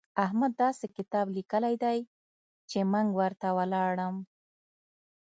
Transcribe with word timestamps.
احمد 0.25 0.51
داسې 0.63 0.85
کتاب 0.97 1.25
ليکلی 1.37 1.75
دی 1.83 1.99
چې 2.69 2.79
منګ 2.91 3.09
ورته 3.19 3.47
ولاړم. 3.57 4.15